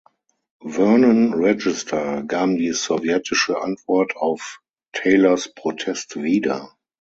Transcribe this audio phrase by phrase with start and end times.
[0.65, 4.59] Vernon Register gaben die sowjetische Antwort auf
[4.93, 6.75] Taylors Protest wieder.